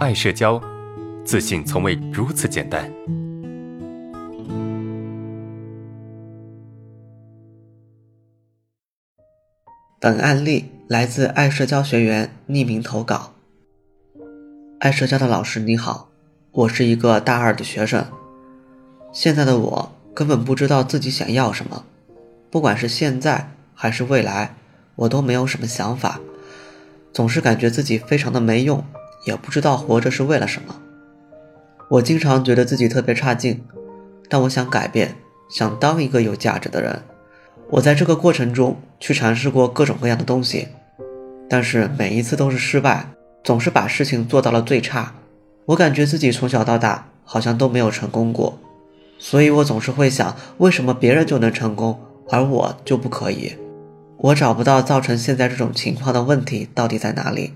[0.00, 0.58] 爱社交，
[1.26, 2.90] 自信从未如此简单。
[10.00, 13.34] 本案例来自爱社交学员匿名投稿。
[14.78, 16.08] 爱社交的老师你好，
[16.52, 18.06] 我是一个大二的学生，
[19.12, 21.84] 现在的我根本不知道自己想要什么，
[22.50, 24.54] 不管是现在还是未来，
[24.96, 26.18] 我都没有什么想法，
[27.12, 28.82] 总是感觉自己非常的没用，
[29.24, 30.80] 也不知道活着是为了什么。
[31.88, 33.62] 我经常觉得自己特别差劲，
[34.28, 35.16] 但我想改变，
[35.48, 37.02] 想当一个有价值的人。
[37.70, 40.68] 我在这个过程中去尝试过各种各样的东西，
[41.48, 43.08] 但是每一次都是失败，
[43.44, 45.12] 总是把事情做到了最差。
[45.66, 48.58] 我感觉自己从小到大好像都没有成功过，
[49.18, 53.56] 所以我总是会想，为什么别人就能成功，而我就不可以？
[54.16, 57.54] 我找不到造成现在这种情况的问题到底在哪里。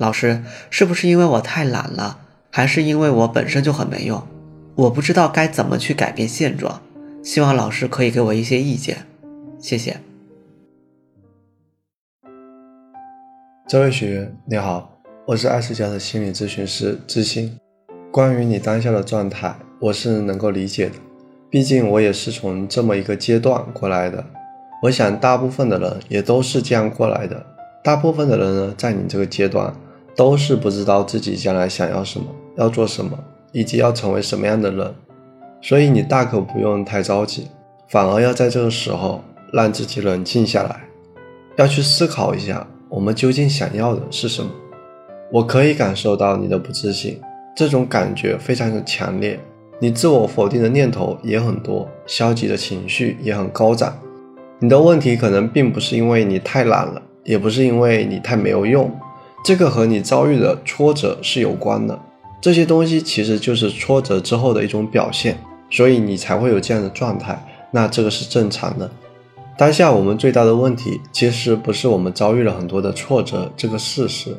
[0.00, 4.26] 老师，是不是因为我太懒了，还是因为我本身就很没用？
[4.74, 6.80] 我不知道该怎么去改变现状，
[7.22, 9.06] 希望老师可以给我一些意见。
[9.58, 9.98] 谢谢，
[13.68, 17.54] 这位学员你好，我是爱思家的心理咨询师知心。
[18.10, 20.94] 关于你当下的状态，我是能够理解的，
[21.50, 24.24] 毕竟我也是从这么一个阶段过来的。
[24.82, 27.44] 我想大部分的人也都是这样过来的。
[27.82, 29.74] 大部分的人呢，在你这个阶段，
[30.14, 33.18] 都是不知道自己将来想要什么，要做什么，
[33.52, 34.94] 以及要成为什么样的人。
[35.60, 37.48] 所以你大可不用太着急，
[37.88, 39.22] 反而要在这个时候。
[39.52, 40.84] 让自己冷静下来，
[41.56, 44.48] 要去思考一下，我们究竟想要的是什么。
[45.32, 47.20] 我可以感受到你的不自信，
[47.56, 49.40] 这种感觉非常的强烈，
[49.80, 53.98] 你自我否定的念头也很多，消极的情绪也很高涨。
[54.60, 58.88] 你的问题可能并不是因为你太懒了，也不是因为你太没有用，
[59.44, 61.98] 这个和你遭遇的挫折是有关的。
[62.40, 65.38] 这些东西其实就是挫折之后的一种表现，
[65.70, 67.38] 所以你才会有这样的状态。
[67.70, 68.90] 那这个是正常的。
[69.58, 74.34] 当下我们最大的问题，其实不是我们遭遇了很多的挫折这个事实，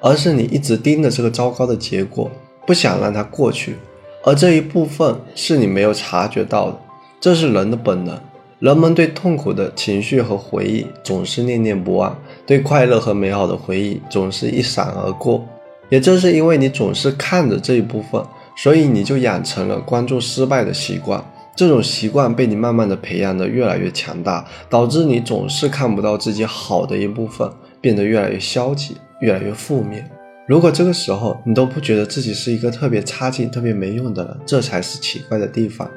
[0.00, 2.30] 而是你一直盯着这个糟糕的结果，
[2.64, 3.76] 不想让它过去。
[4.24, 6.78] 而这一部分是你没有察觉到的，
[7.20, 8.16] 这是人的本能。
[8.62, 15.44] 人们对痛苦的情绪和回忆总是念念不忘，对快乐和美好的回忆总是一闪而过。
[15.88, 18.24] 也正是因为你总是看着这一部分，
[18.56, 21.20] 所以你就养成了关注失败的习惯。
[21.56, 27.50] 这种习惯被你慢慢的培养的越来越强大，导致你总是看不到自己好的一部分，
[27.80, 30.08] 变得越来越消极，越来越负面。
[30.46, 35.90] 如果这个时候你都不觉得自己是一个特别差劲、特别没用的人，这才是奇怪的地方。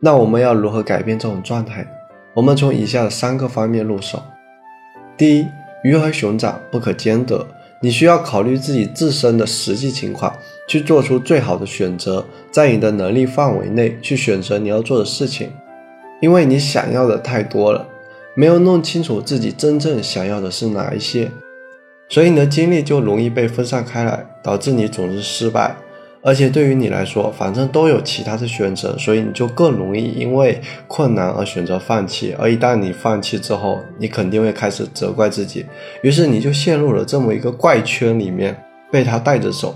[0.00, 1.86] 那我们要如何改变这种状态？
[2.34, 4.22] 我们从以下三个方面入手。
[5.16, 5.46] 第一，
[5.82, 7.46] 鱼和熊掌不可兼得。
[7.80, 10.34] 你需要考虑自己自身的实际情况，
[10.66, 15.50] 去做出最好的选择，在你的能力范围内去选择你要做的事情。
[16.20, 17.86] 因为你想要的太多了，
[18.34, 21.30] 没有弄清楚自己真正想要的是哪一些，
[22.08, 25.76] 所以你的精力就容易被分散开来，导致你总是失败。
[26.26, 30.58] 而且对于你来说，反正都有其他的选择，所以你就更容易因为
[30.88, 32.34] 困难而选择放弃。
[32.38, 35.66] 而一旦你放弃之后，你肯定会开始责怪自己，
[36.00, 38.56] 于是你就陷入了这么一个怪圈里面，
[38.90, 39.74] 被他带着走。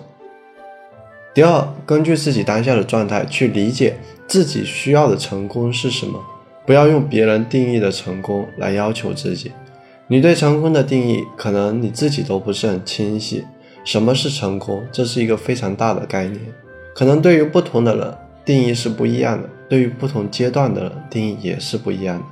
[1.35, 6.19] 第二，根据自己当下的状态去理解自己需要的成功是什么，
[6.65, 9.53] 不要用别人定义的成功来要求自己。
[10.07, 13.45] 你对成功的定义，可能你自己都不是很清晰。
[13.85, 14.83] 什么是成功？
[14.93, 16.41] 这是一个非常大的概念，
[16.95, 22.25] 可能对于不同的人定义是不一样的，对于不同阶段的人定义也是不一样的。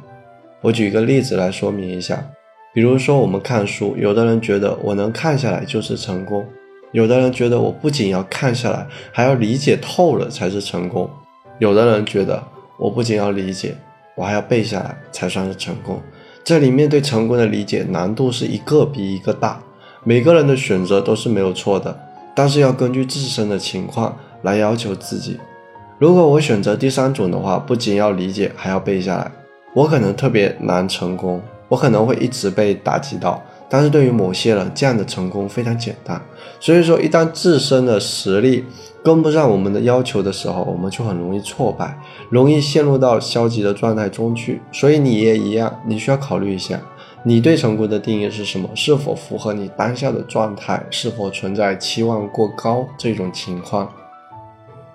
[0.61, 2.27] 我举一个例子来说明一下，
[2.75, 6.45] 比如说我们看书，有的人觉得我能看下来就是成功，
[6.93, 11.09] 有的人觉得我不仅要看下来，还要理解透了才是成功，
[11.59, 12.43] 有的人觉得
[12.79, 13.75] 我不仅要理解，
[14.15, 16.01] 我还要背下来才算是成功。
[16.45, 19.61] 这里面对成功的理解难度是一个比一个大。
[20.09, 21.99] 每个人的选择都是没有错的，
[22.33, 25.37] 但是要根据自身的情况来要求自己。
[25.99, 29.29] 如果我选择第三种的话，不仅要理解，还要背下来，
[29.75, 33.43] 我可能特别难成功，我可能会一直被打击到。
[33.69, 36.23] 但是对于某些人，这样的成功非常简单。
[36.61, 38.65] 所以说，一旦自身的实力
[39.03, 41.99] 跟不上我们的要求的时候，我们就很容易挫败，
[42.31, 44.63] 容易陷入到消极的状态中去。
[44.71, 46.81] 所以你也一样，你需要考虑一下。
[47.29, 48.71] 你对成功的定义是什么？
[48.77, 50.87] 是否符合你当下的状态？
[50.93, 53.93] 是否存在期望过高这种情况？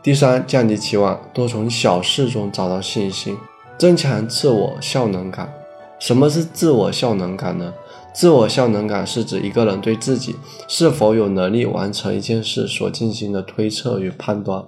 [0.01, 3.35] 第三，降低期望，多从小事中找到信心，
[3.77, 5.53] 增强自我效能感。
[5.99, 7.73] 什么是自我效能感呢？
[8.13, 10.37] 自我效能感是指一个人对自己
[10.69, 14.63] 是否有能力完成一件事所进行的推测与判断。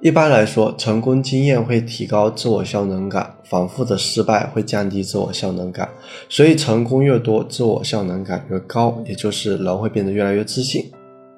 [0.00, 5.88] 一般来说，成功经验会提高自我效能感，反复的失败会降低自我效能感。
[6.28, 10.88] 所以，成功越多，自我效能感越高，也就是人会变得越来越自信。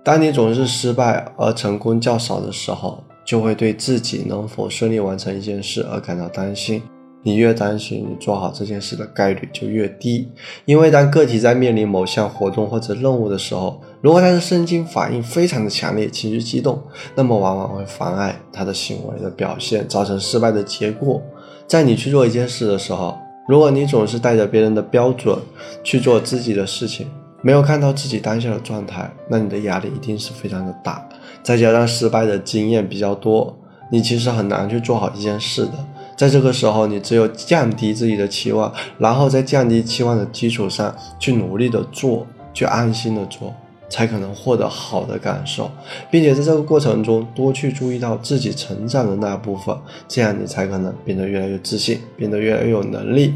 [0.04, 6.82] 当你总是失败而成功较少的时候，就会对自己能否顺利完成一件事而感到担心。
[7.22, 10.28] 你越担心，你做好这件事的概率就越低。
[10.66, 16.82] 因为当个体在面临某项活动或者任务的时候，如果他的神经反应非常的强烈，情绪激动，
[17.14, 21.20] 那么往往会妨碍他的行为的表现，造成失败的结果。
[21.66, 25.38] 在你去做一件事的时候，如果你总是带着别人的标准
[25.84, 27.06] 去做自己的事情，
[27.42, 31.06] 没有看到自己当下的状态，那你的压力一定是非常的大。
[31.42, 33.54] 再加上失败的经验比较多，
[33.90, 35.72] 你其实很难去做好一件事的。
[36.16, 43.54] 在这个时候，你只有降低自己的期望，然后在降低期望的基础上去努力的做，去安心的做，
[43.90, 45.70] 才可能获得好的感受，
[46.10, 49.76] 并且在这个过程中多去注意到自己成长的那部分，
[50.08, 53.34] 这样你才可能变得越来越自信，变得越来越有能力。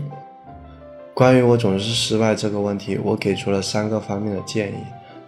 [1.13, 4.77] 关于我总是失败这个问题，我给出了三个方面的建议：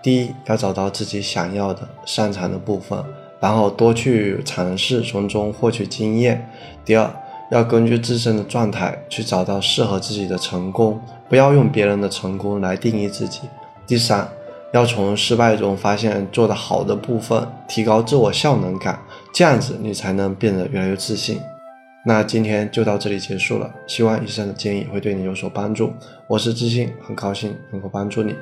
[0.00, 2.99] 第一，要找到自己想要的、擅长的部分，
[3.40, 6.38] 然后多去尝试，从中获取经验；
[6.84, 7.08] 第二，
[7.50, 13.43] 要根据自身的状态去找到适合自己的成功，不要用别人的成功来定义自己。
[13.87, 14.29] 第三，
[14.76, 19.00] 要从失败中发现做的好的部分，提高自我效能感，
[19.32, 21.40] 这样子你才能变得越来越自信。
[22.05, 25.94] 那今天就到这里结束了，希望以上的建议会对你有所帮助。
[26.28, 28.34] 我是自信，很高兴能够帮助你。